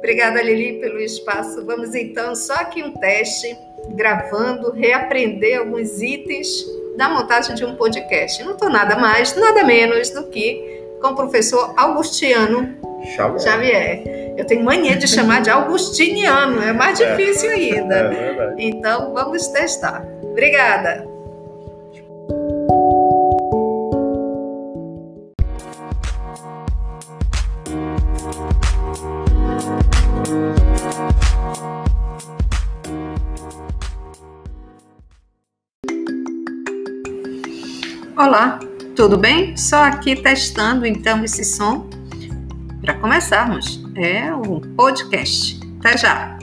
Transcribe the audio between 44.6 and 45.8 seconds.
podcast.